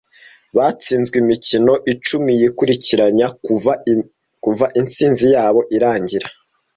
Batsinzwe 0.55 1.15
imikino 1.23 1.73
icumi 1.93 2.31
yikurikiranya 2.41 3.27
kuva 4.45 4.65
intsinzi 4.79 5.25
yabo 5.35 5.61
irangira. 5.77 6.27